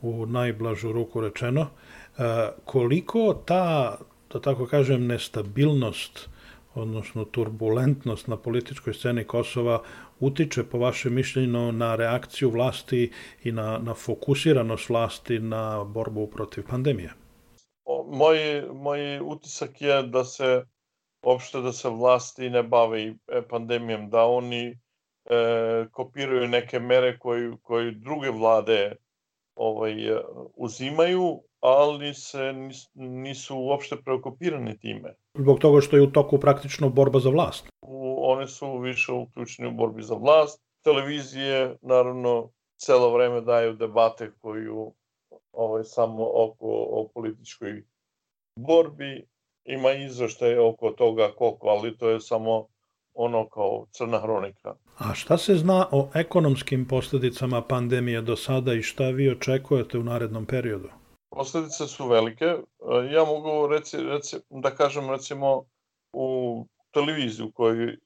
[0.00, 1.60] u najblažu ruku rečeno.
[1.60, 2.24] Uh,
[2.64, 3.96] koliko ta
[4.32, 6.28] da tako kažem, nestabilnost,
[6.76, 9.82] odnosno turbulentnost na političkoj sceni Kosova
[10.20, 13.10] utiče po vašem mišljenju na reakciju vlasti
[13.44, 17.12] i na, na fokusiranost vlasti na borbu protiv pandemije?
[18.12, 20.64] Moj, moj utisak je da se
[21.22, 23.14] opšte da se vlasti ne bave e,
[23.48, 24.76] pandemijom, da oni e,
[25.90, 28.96] kopiraju neke mere koje, koje druge vlade
[29.54, 29.94] ovaj,
[30.54, 32.54] uzimaju, ali se
[32.94, 35.14] nisu uopšte preokupirani time.
[35.34, 37.66] Zbog toga što je u toku praktično borba za vlast.
[37.82, 40.62] U, one su više uključeni u borbi za vlast.
[40.84, 44.92] Televizije, naravno, celo vreme daju debate koju
[45.52, 47.82] ovaj, samo oko o političkoj
[48.58, 49.26] borbi.
[49.64, 52.66] Ima izveštaje oko toga koliko, ali to je samo
[53.14, 54.74] ono kao crna hronika.
[54.98, 60.02] A šta se zna o ekonomskim posledicama pandemije do sada i šta vi očekujete u
[60.02, 60.88] narednom periodu?
[61.36, 62.44] Posledice su velike.
[62.44, 62.60] E,
[63.12, 65.64] ja mogu reci, reci, da kažem recimo
[66.12, 67.96] u televiziju koju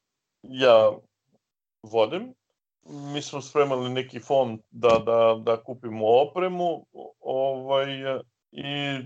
[0.43, 0.93] ja
[1.83, 2.35] vodim,
[2.87, 6.87] mi smo spremali neki fond da, da, da kupimo opremu
[7.21, 7.87] ovaj,
[8.53, 8.99] i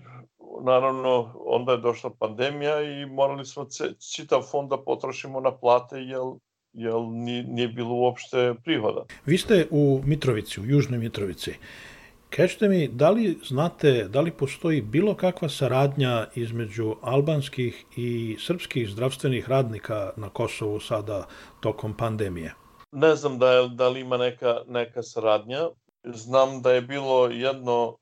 [0.64, 3.66] naravno onda je došla pandemija i morali smo
[4.14, 6.22] čitav fond da potrošimo na plate jer
[6.74, 9.04] jer nije, nije bilo uopšte prihoda.
[9.26, 11.54] Vi ste u Mitrovici, u Južnoj Mitrovici.
[12.37, 18.88] Kažete mi, da li znate, da li postoji bilo kakva saradnja između albanskih i srpskih
[18.88, 21.27] zdravstvenih radnika na Kosovu sada
[21.61, 22.55] tokom pandemije?
[22.92, 25.68] Ne znam da, je, da li ima neka, neka saradnja.
[26.05, 27.97] Znam da je bilo jedno,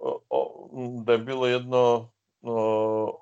[1.05, 2.09] da je bilo jedno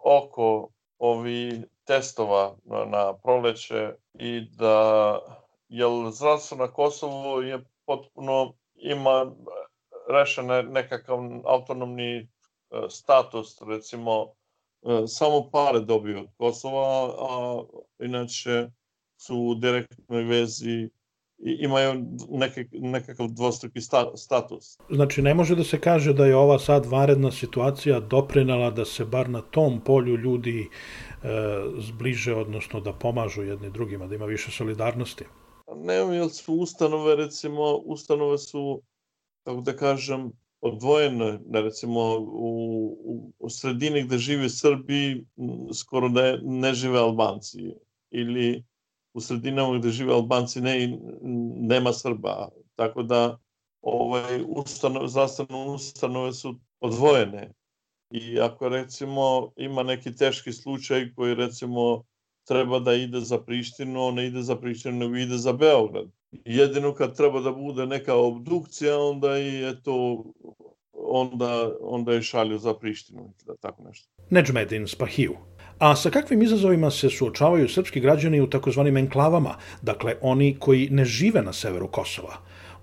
[0.04, 0.68] oko
[0.98, 5.18] ovi testova na proleće i da
[5.68, 9.32] jer zdravstvo na Kosovu je potpuno ima
[10.12, 12.26] rešen nekakav autonomni e,
[12.88, 17.62] status, recimo e, samo pare dobiju od Kosova, a
[17.98, 18.70] inače
[19.16, 20.90] su u direktnoj vezi
[21.42, 24.78] i imaju neke, nekakav dvostruki sta, status.
[24.90, 29.04] Znači, ne može da se kaže da je ova sad varedna situacija doprinala da se
[29.04, 31.28] bar na tom polju ljudi e,
[31.78, 35.24] zbliže, odnosno da pomažu jedni drugima, da ima više solidarnosti?
[35.76, 38.82] Ne, jer su ustanove, recimo, ustanove su,
[39.44, 45.24] kako da kažem, odvojene, da recimo u, u, u sredini gde žive Srbi
[45.74, 47.74] skoro da ne žive Albanci
[48.10, 48.64] ili
[49.14, 50.98] u sredinama gde žive Albanci ne,
[51.56, 52.48] nema Srba.
[52.74, 53.38] Tako da
[53.82, 57.52] ovaj, ustanove, zdravstvene ustanove su odvojene.
[58.10, 62.02] I ako recimo ima neki teški slučaj koji recimo
[62.44, 66.10] treba da ide za Prištinu, on ne ide za Prištinu, nego ide za Beograd.
[66.32, 70.24] Jedino kad treba da bude neka obdukcija, onda i eto,
[70.92, 74.08] onda, onda je šalju za Prištinu, da tako nešto.
[74.30, 75.36] Neđmedin Spahiju.
[75.78, 81.04] A sa kakvim izazovima se suočavaju srpski građani u takozvanim enklavama, dakle oni koji ne
[81.04, 82.34] žive na severu Kosova?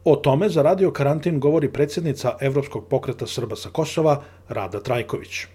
[0.04, 5.46] O tome za Radio Karantin govori predsjednica Evropskog pokreta Srba sa Kosova, Rada Trajković.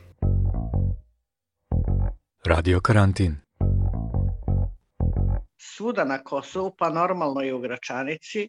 [2.44, 3.36] Radio Karantin
[5.76, 8.48] Svuda na Kosovu, pa normalno i u Gračanici,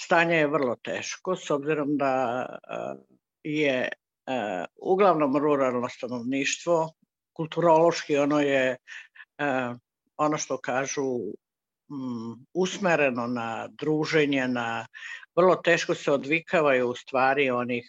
[0.00, 2.46] stanje je vrlo teško, s obzirom da
[3.42, 3.88] je
[4.82, 6.92] uglavnom ruralno stanovništvo,
[7.36, 8.76] kulturološki ono je
[10.16, 11.04] ono što kažu
[12.54, 14.86] usmereno na druženje, na
[15.36, 17.88] vrlo teško se odvikavaju u stvari onih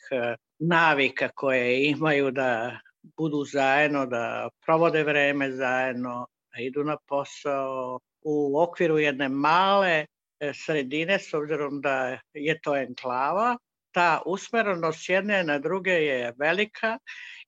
[0.60, 2.80] navika koje imaju da
[3.18, 10.06] budu zajedno, da provode vreme zajedno, da idu na posao u okviru jedne male
[10.40, 13.56] e, sredine, s obzirom da je to enklava,
[13.96, 16.98] ta usmerenost jedne na druge je velika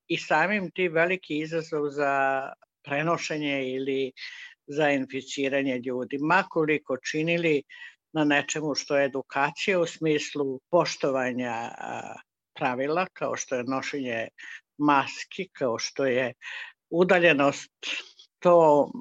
[0.08, 2.14] i samim ti veliki izazov za
[2.84, 4.12] prenošenje ili
[4.68, 6.18] za inficiranje ljudi.
[6.18, 7.64] Makoliko činili
[8.14, 11.72] na nečemu što je edukacija u smislu poštovanja
[12.56, 14.28] pravila, kao što je nošenje
[14.78, 16.34] maski, kao što je
[16.90, 17.72] udaljenost,
[18.40, 18.92] to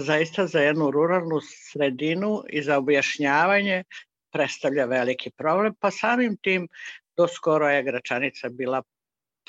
[0.00, 3.84] zaista za jednu ruralnu sredinu i za objašnjavanje
[4.32, 6.68] predstavlja veliki problem, pa samim tim
[7.16, 8.82] do skoro je Gračanica bila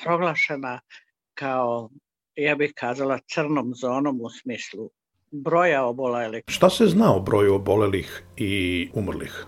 [0.02, 0.80] proglašena
[1.34, 1.90] kao,
[2.36, 4.90] ja bih kazala, crnom zonom u smislu
[5.30, 6.42] broja obolelih.
[6.48, 9.46] Šta se zna o broju obolelih i umrlih?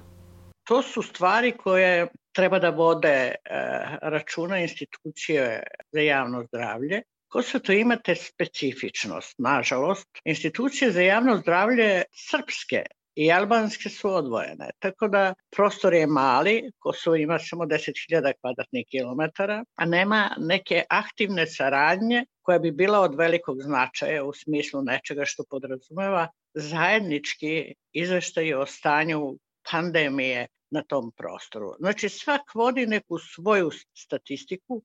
[0.65, 3.35] To su stvari koje treba da vode e,
[4.03, 7.03] računa institucije za javno zdravlje.
[7.64, 10.09] To imate specifičnost, nažalost.
[10.25, 12.85] Institucije za javno zdravlje srpske
[13.19, 19.64] i albanske su odvojene, tako da prostor je mali, Kosovo ima samo 10.000 kvadratnih kilometara,
[19.77, 25.45] a nema neke aktivne saradnje koja bi bila od velikog značaja u smislu nečega što
[25.51, 29.38] podrazumeva zajednički izveštaj o stanju
[29.71, 31.75] pandemije na tom prostoru.
[31.79, 34.83] Znači svak vodi neku svoju statistiku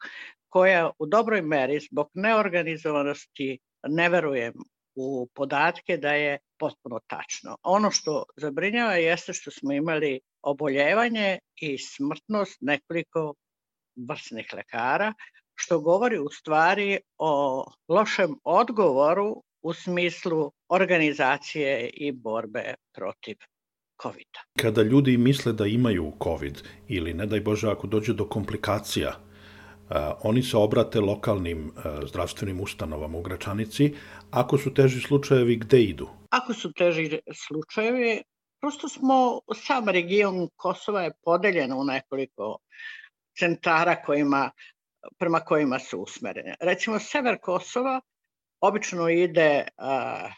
[0.54, 4.54] koja u dobroj meri zbog neorganizovanosti ne verujem
[4.96, 7.56] u podatke da je potpuno tačno.
[7.64, 13.34] Ono što zabrinjava jeste što smo imali oboljevanje i smrtnost nekoliko
[14.10, 15.14] vrsnih lekara,
[15.56, 23.38] što govori u stvari o lošem odgovoru u smislu organizacije i borbe protiv
[24.02, 24.62] covid -a.
[24.62, 29.33] Kada ljudi misle da imaju COVID ili ne daj Bože ako dođe do komplikacija,
[30.22, 31.72] oni se obrate lokalnim
[32.08, 33.94] zdravstvenim ustanovama u Gračanici.
[34.32, 36.10] Ako su teži slučajevi, gde idu?
[36.30, 38.22] Ako su teži slučajevi,
[38.62, 42.58] prosto smo, sam region Kosova je podeljen u nekoliko
[43.40, 44.52] centara kojima,
[45.18, 46.56] prema kojima su usmerene.
[46.60, 48.02] Recimo, sever Kosova
[48.62, 50.30] obično ide a,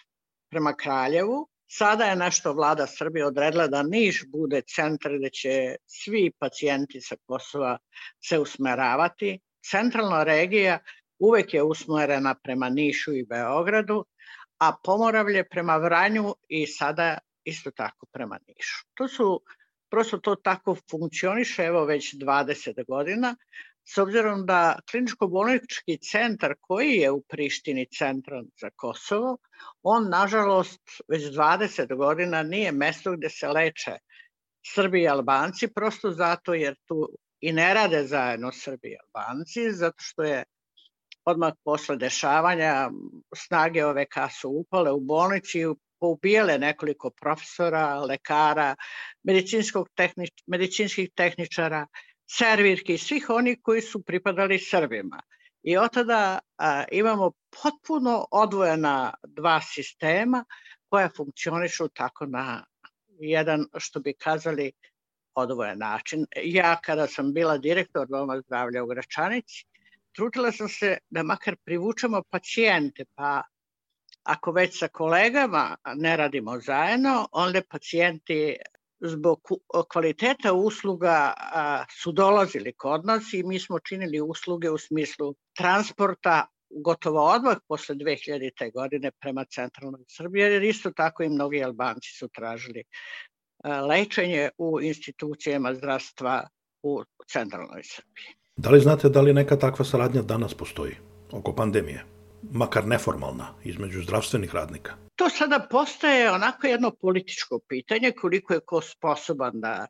[0.49, 6.31] prema Kraljevu, Sada je nešto vlada Srbije odredila da Niš bude centar gde će svi
[6.39, 7.77] pacijenti sa Kosova
[8.23, 9.39] se usmeravati.
[9.71, 10.79] Centralna regija
[11.19, 14.05] uvek je usmerena prema Nišu i Beogradu,
[14.59, 18.85] a Pomoravlje prema Vranju i sada isto tako prema Nišu.
[18.93, 19.41] To su,
[19.89, 23.35] prosto to tako funkcioniše evo već 20 godina,
[23.87, 29.37] s obzirom da kliničko-bolnički centar koji je u Prištini centran za Kosovo,
[29.83, 33.97] on nažalost već 20 godina nije mesto gde se leče
[34.65, 37.09] Srbi i Albanci, prosto zato jer tu
[37.41, 40.43] i ne rade zajedno Srbi i Albanci, zato što je
[41.25, 42.89] odmah posle dešavanja
[43.35, 45.65] snage OVK su upale u bolnici i
[45.99, 48.75] poubijale nekoliko profesora, lekara,
[49.23, 51.85] medicinskog tehnič, medicinskih tehničara,
[52.27, 55.21] servirki svih oni koji su pripadali Srbima.
[55.63, 60.45] I od tada a, imamo potpuno odvojena dva sistema
[60.89, 62.65] koja funkcionišu tako na
[63.19, 64.71] jedan, što bi kazali,
[65.35, 66.25] odvojen način.
[66.43, 69.65] Ja kada sam bila direktor Doma zdravlja u Gračanici,
[70.15, 73.41] trudila sam se da makar privučemo pacijente, pa
[74.23, 78.55] ako već sa kolegama ne radimo zajedno, onda pacijenti
[78.99, 79.39] zbog
[79.91, 81.33] kvaliteta usluga
[82.01, 87.95] su dolazili kod nas i mi smo činili usluge u smislu transporta gotovo odmah posle
[87.95, 88.73] 2000.
[88.73, 92.83] godine prema centralnoj Srbiji, jer isto tako i mnogi Albanci su tražili
[93.89, 96.47] lečenje u institucijama zdravstva
[96.83, 98.25] u centralnoj Srbiji.
[98.55, 100.95] Da li znate da li neka takva saradnja danas postoji
[101.31, 102.14] oko pandemije?
[102.51, 104.93] Makar neformalna, između zdravstvenih radnika?
[105.15, 109.87] To sada postaje onako jedno političko pitanje koliko je ko sposoban da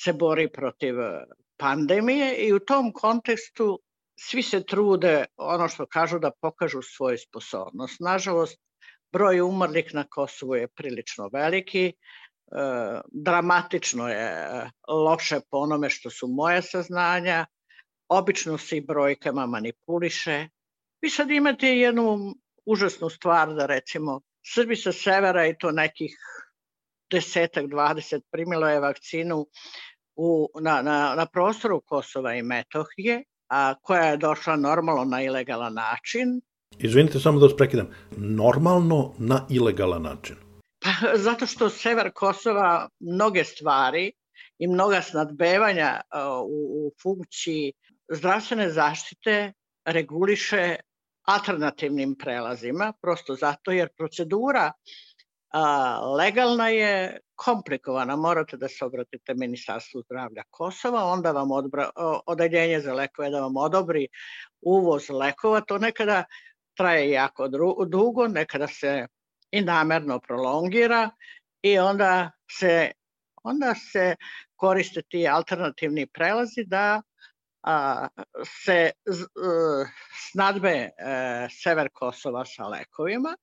[0.00, 1.24] se bori protiv e,
[1.56, 3.80] pandemije i u tom kontekstu
[4.20, 8.00] svi se trude, ono što kažu, da pokažu svoju sposobnost.
[8.00, 8.58] Nažalost,
[9.12, 11.92] broj umrlih na Kosovu je prilično veliki,
[13.12, 17.46] dramatično je loše po onome što su moje saznanja,
[18.08, 20.48] obično se i brojkama manipuliše.
[21.02, 22.34] Vi sad imate jednu
[22.66, 24.20] užasnu stvar da recimo
[24.54, 26.16] Srbi sa severa i to nekih
[27.10, 29.46] desetak, dvadeset primilo je vakcinu
[30.16, 35.74] u, na, na, na prostoru Kosova i Metohije, a koja je došla normalno na ilegalan
[35.74, 36.40] način.
[36.78, 37.88] Izvinite samo da vas prekidam.
[38.16, 40.36] Normalno na ilegalan način?
[40.80, 44.12] Pa, zato što sever Kosova mnoge stvari
[44.58, 46.00] i mnoga snadbevanja
[46.44, 47.72] u, u funkciji
[48.12, 49.52] zdravstvene zaštite
[49.84, 50.76] reguliše
[51.28, 54.72] alternativnim prelazima, prosto zato jer procedura
[55.52, 58.16] a, legalna je komplikovana.
[58.16, 61.90] Morate da se obratite Ministarstvu zdravlja Kosova, onda vam odbra,
[62.26, 64.08] odeljenje za lekove da vam odobri
[64.60, 65.60] uvoz lekova.
[65.60, 66.24] To nekada
[66.76, 67.48] traje jako
[67.86, 69.06] dugo, nekada se
[69.50, 71.10] i namerno prolongira
[71.62, 72.90] i onda se,
[73.42, 74.16] onda se
[74.56, 77.02] koriste ti alternativni prelazi da
[77.62, 78.08] a,
[78.64, 79.26] se z,
[80.30, 80.90] snadbe e,
[81.50, 83.36] sever Kosova sa lekovima.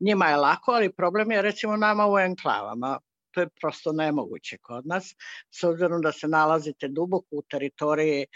[0.00, 2.98] Njima je lako, ali problem je recimo nama u enklavama.
[3.30, 5.14] To je prosto nemoguće kod nas,
[5.50, 8.26] s obzirom da se nalazite duboko u teritoriji,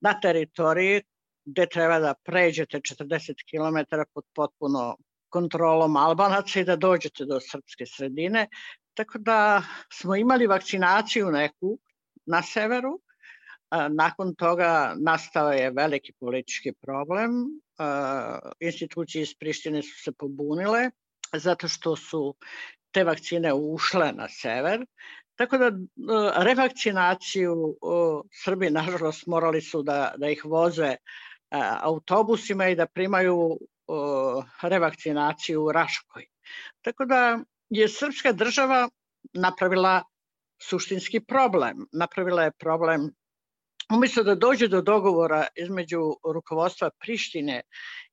[0.00, 1.02] na teritoriji
[1.44, 4.96] gde treba da pređete 40 km pod potpuno
[5.28, 8.48] kontrolom Albanaca i da dođete do srpske sredine.
[8.94, 9.62] Tako da
[9.92, 11.78] smo imali vakcinaciju neku
[12.26, 13.00] na severu,
[13.70, 17.30] Nakon toga nastao je veliki politički problem.
[18.60, 20.90] Institucije iz Prištine su se pobunile
[21.32, 22.34] zato što su
[22.90, 24.86] te vakcine ušle na sever.
[25.36, 25.70] Tako da
[26.44, 27.76] revakcinaciju
[28.44, 30.96] Srbi, nažalost, morali su da, da ih voze
[31.80, 33.58] autobusima i da primaju
[34.62, 36.26] revakcinaciju u Raškoj.
[36.82, 37.38] Tako da
[37.70, 38.88] je srpska država
[39.32, 40.02] napravila
[40.62, 41.86] suštinski problem.
[41.92, 43.10] Napravila je problem
[43.94, 46.00] umesto da dođe do dogovora između
[46.34, 47.62] rukovodstva Prištine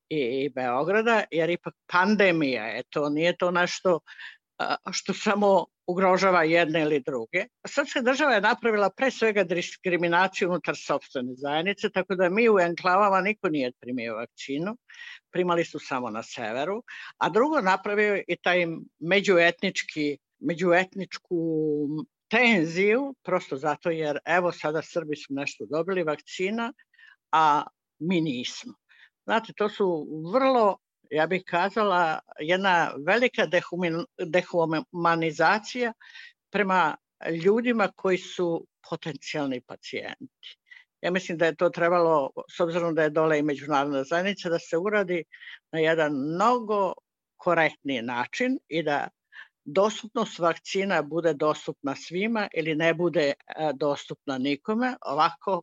[0.09, 3.99] i Beograda, jer ipak pandemija je to, nije to nešto
[4.91, 7.45] što samo ugrožava jedne ili druge.
[7.67, 13.21] Srpska država je napravila pre svega diskriminaciju unutar sobstvene zajednice, tako da mi u enklavama
[13.21, 14.77] niko nije primio vakcinu,
[15.31, 16.83] primali su samo na severu,
[17.17, 18.65] a drugo napravio i taj
[18.99, 21.35] međuetnički, međuetničku
[22.29, 26.73] tenziju, prosto zato jer evo sada Srbi su nešto dobili vakcina,
[27.31, 27.63] a
[27.99, 28.73] mi nismo.
[29.25, 30.77] Znate, to su vrlo,
[31.11, 33.47] ja bih kazala, jedna velika
[34.19, 35.93] dehumanizacija
[36.51, 36.95] prema
[37.43, 40.57] ljudima koji su potencijalni pacijenti.
[41.01, 44.59] Ja mislim da je to trebalo, s obzirom da je dole i međunarodna zajednica, da
[44.59, 45.23] se uradi
[45.71, 46.93] na jedan mnogo
[47.37, 49.07] korektniji način i da
[49.65, 53.33] dostupnost vakcina bude dostupna svima ili ne bude e,
[53.73, 55.61] dostupna nikome, ovako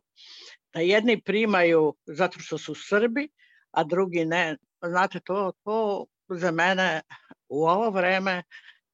[0.73, 3.29] da jedni primaju zato što su Srbi,
[3.71, 4.57] a drugi ne.
[4.85, 7.01] Znate, to, to za mene
[7.49, 8.43] u ovo vreme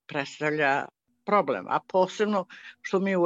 [0.07, 0.85] predstavlja
[1.25, 2.45] problem, a posebno
[2.81, 3.25] što mi u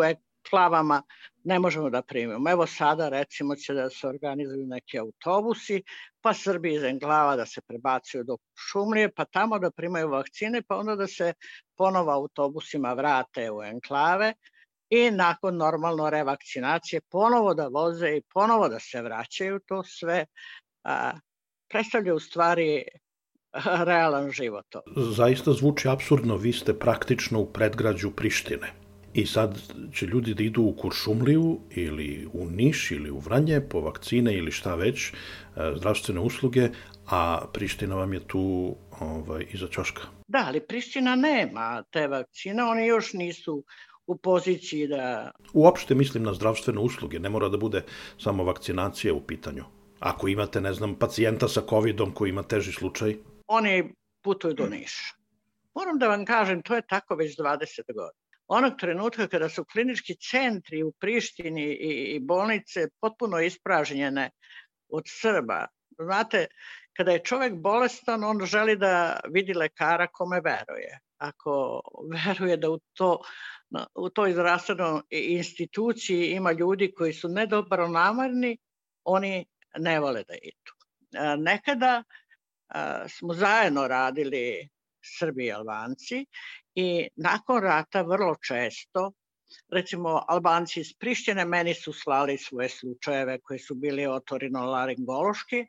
[0.49, 1.01] klavama
[1.43, 2.51] ne možemo da primimo.
[2.51, 5.83] Evo sada recimo će da se organizuju neki autobusi,
[6.21, 10.77] pa Srbi iz Englava da se prebacuju do Šumlije, pa tamo da primaju vakcine, pa
[10.77, 11.33] onda da se
[11.77, 14.33] ponovo autobusima vrate u enklave
[14.89, 20.25] i nakon normalno revakcinacije ponovo da voze i ponovo da se vraćaju, to sve
[20.83, 21.11] a,
[21.69, 22.83] predstavlja u stvari
[23.85, 24.65] realan život.
[24.95, 28.82] Zaista zvuči absurdno, vi ste praktično u predgrađu Prištine.
[29.13, 29.61] I sad
[29.93, 34.51] će ljudi da idu u Kuršumliju ili u Niš ili u Vranje po vakcine ili
[34.51, 35.13] šta već, e,
[35.75, 36.69] zdravstvene usluge,
[37.09, 40.01] a Priština vam je tu ovaj, iza čoška.
[40.27, 43.63] Da, ali Priština nema te vakcine, oni još nisu
[44.07, 45.31] u poziciji da...
[45.53, 47.83] Uopšte mislim na zdravstvene usluge, ne mora da bude
[48.17, 49.63] samo vakcinacija u pitanju.
[49.99, 53.17] Ako imate, ne znam, pacijenta sa COVID-om koji ima teži slučaj?
[53.47, 53.93] Oni
[54.23, 55.15] putuju do Niša.
[55.75, 60.15] Moram da vam kažem, to je tako već 20 godina onog trenutka kada su klinički
[60.15, 64.29] centri u Prištini i, i bolnice potpuno ispražnjene
[64.89, 65.67] od Srba.
[65.99, 66.47] Znate,
[66.97, 70.99] kada je čovek bolestan, on želi da vidi lekara kome veruje.
[71.17, 71.81] Ako
[72.13, 73.21] veruje da u, to,
[73.95, 78.57] u toj zdravstvenoj instituciji ima ljudi koji su nedobro namarni,
[79.03, 79.45] oni
[79.77, 80.71] ne vole da idu.
[81.37, 82.03] Nekada
[83.09, 84.69] smo zajedno radili
[85.19, 86.25] Srbi i Albanci
[86.75, 89.11] i nakon rata vrlo često
[89.69, 95.65] recimo Albanci iz Prištine meni su slali svoje slučajeve koji su bili otorinolaringološki,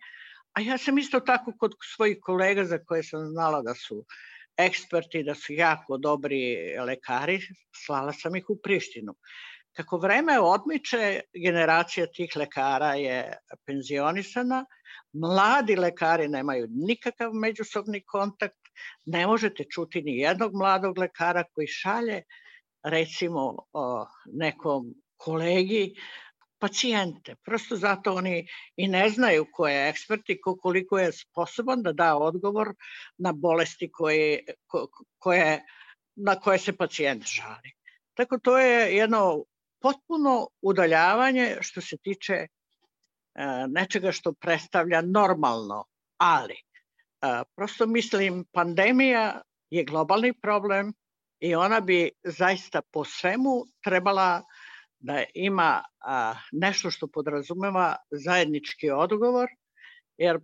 [0.52, 4.04] a ja sam isto tako kod svojih kolega za koje sam znala da su
[4.56, 7.40] eksperti, da su jako dobri lekari,
[7.86, 9.14] slala sam ih u Prištinu.
[9.76, 13.36] Kako vreme odmiče, generacija tih lekara je
[13.66, 14.64] penzionisana,
[15.12, 18.63] mladi lekari nemaju nikakav međusobni kontakt,
[19.04, 22.22] ne možete čuti ni jednog mladog lekara koji šalje
[22.84, 23.56] recimo
[24.32, 25.94] nekom kolegi
[26.58, 27.34] pacijente.
[27.44, 28.46] Prosto zato oni
[28.76, 32.74] i ne znaju ko je ekspert i koliko je sposoban da da odgovor
[33.18, 34.44] na bolesti koje,
[35.18, 35.62] koje,
[36.16, 37.72] na koje se pacijent žali.
[38.14, 39.44] Tako to je jedno
[39.80, 42.48] potpuno udaljavanje što se tiče e,
[43.68, 45.84] nečega što predstavlja normalno,
[46.16, 46.56] ali
[47.56, 50.92] prosto mislim pandemija je globalni problem
[51.40, 54.42] i ona bi zaista po svemu trebala
[54.98, 59.48] da ima a, nešto što podrazumeva zajednički odgovor,
[60.16, 60.40] jer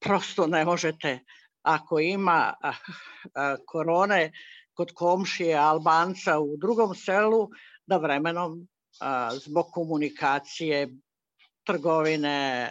[0.00, 1.20] prosto ne možete,
[1.62, 4.32] ako ima a, korone
[4.74, 7.48] kod komšije Albanca u drugom selu,
[7.86, 8.68] da vremenom
[9.44, 10.88] zbog komunikacije,
[11.64, 12.68] trgovine,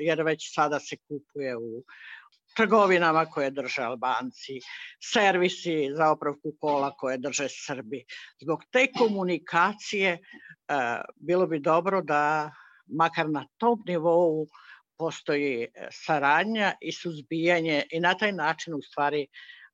[0.00, 1.82] jer već sada se kupuje u
[2.56, 4.60] trgovinama koje drže Albanci,
[5.12, 8.04] servisi za opravku kola koje drže Srbi.
[8.42, 10.18] Zbog te komunikacije e,
[11.16, 12.50] bilo bi dobro da
[12.86, 14.46] makar na tom nivou
[14.98, 19.26] postoji saradnja i suzbijanje i na taj način u stvari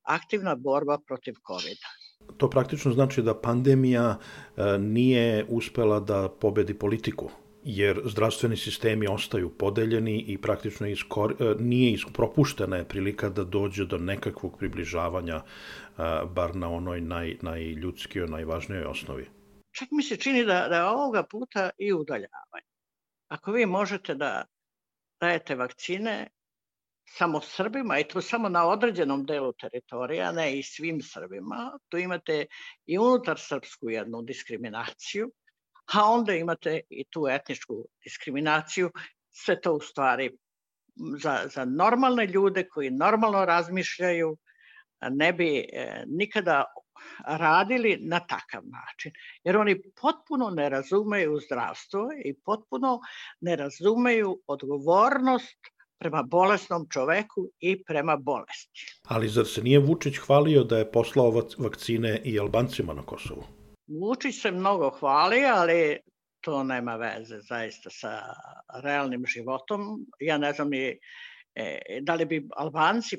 [0.03, 1.91] aktivna borba protiv COVID-a.
[2.37, 4.19] To praktično znači da pandemija
[4.57, 7.31] e, nije uspela da pobedi politiku
[7.77, 13.87] jer zdravstveni sistemi ostaju podeljeni i praktično iskor, e, nije propuštena je prilika da dođe
[13.87, 15.43] do nekakvog približavanja, e,
[16.35, 19.29] bar na onoj naj, najljudskijoj, najvažnijoj osnovi.
[19.73, 22.71] Čak mi se čini da, da ovoga puta i udaljavanje.
[23.29, 24.45] Ako vi možete da
[25.21, 26.29] dajete vakcine
[27.05, 32.47] samo Srbima i to samo na određenom delu teritorija, ne i svim Srbima, tu imate
[32.87, 35.31] i unutar srpsku jednu diskriminaciju,
[35.95, 38.91] a onda imate i tu etničku diskriminaciju,
[39.31, 40.31] sve to u stvari
[41.23, 44.37] za, za normalne ljude koji normalno razmišljaju
[45.11, 46.65] ne bi e, nikada
[47.27, 49.13] radili na takav način.
[49.45, 53.01] Jer oni potpuno ne razumeju zdravstvo i potpuno
[53.41, 55.59] ne razumeju odgovornost
[55.99, 58.99] prema bolesnom čoveku i prema bolesti.
[59.05, 63.60] Ali zar se nije Vučić hvalio da je poslao vakcine i Albancima na Kosovu?
[63.91, 65.99] Vučić se mnogo hvali, ali
[66.41, 68.21] to nema veze zaista sa
[68.83, 70.07] realnim životom.
[70.21, 70.99] Ja ne znam ni
[71.55, 73.17] e, da li bi Albanci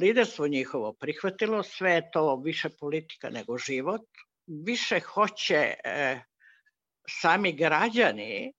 [0.00, 4.00] liderstvo njihovo prihvatilo, sve je to više politika nego život.
[4.46, 6.20] Više hoće e,
[7.20, 8.52] sami građani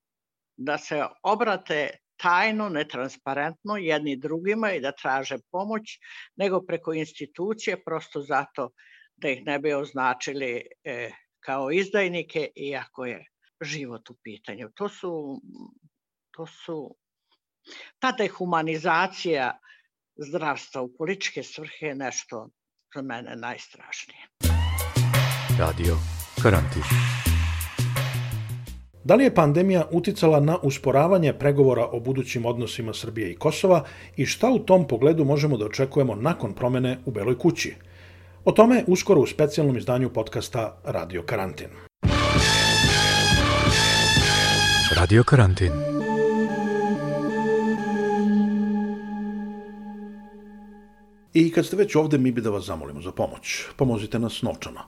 [0.57, 5.99] da se obrate tajno, netransparentno jedni drugima i da traže pomoć,
[6.35, 8.69] nego preko institucije, prosto zato
[9.15, 11.11] da ih ne bi označili e,
[11.47, 13.25] kao izdajnike, iako je
[13.61, 14.69] život u pitanju.
[14.75, 15.41] To su,
[16.31, 16.95] to su
[17.99, 19.59] ta dehumanizacija
[20.29, 22.49] zdravstva u političke svrhe je nešto
[22.95, 24.27] za mene najstrašnije.
[25.59, 25.95] Radio
[26.43, 26.81] Karantin.
[29.03, 33.85] Da li je pandemija uticala na usporavanje pregovora o budućim odnosima Srbije i Kosova
[34.17, 37.75] i šta u tom pogledu možemo da očekujemo nakon promene u Beloj kući?
[38.47, 41.67] O tome uskoro u specijalnom izdanju podcasta Radio Karantin.
[44.95, 45.71] Radio Karantin.
[51.33, 53.63] I kad ste već ovde, mi bi da vas zamolimo za pomoć.
[53.77, 54.81] Pomozite nas novčano.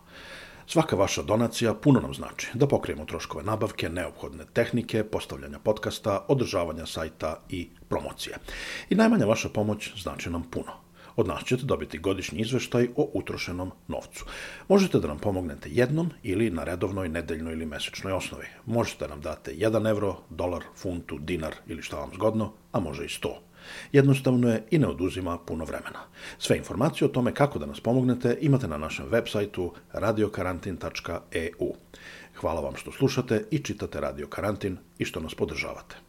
[0.68, 6.86] Svaka vaša donacija puno nam znači da pokrijemo troškove nabavke, neophodne tehnike, postavljanja podcasta, održavanja
[6.86, 8.38] sajta i promocije.
[8.89, 10.89] I najmanja vaša pomoć znači nam puno.
[11.20, 14.26] Od nas ćete dobiti godišnji izveštaj o utrošenom novcu.
[14.68, 18.46] Možete da nam pomognete jednom ili na redovnoj, nedeljnoj ili mesečnoj osnovi.
[18.66, 23.06] Možete da nam date 1 evro, dolar, funtu, dinar ili šta vam zgodno, a može
[23.06, 23.34] i 100.
[23.92, 26.08] Jednostavno je i ne oduzima puno vremena.
[26.38, 31.74] Sve informacije o tome kako da nas pomognete imate na našem web sajtu radiokarantin.eu.
[32.36, 36.09] Hvala vam što slušate i čitate Radio Karantin i što nas podržavate.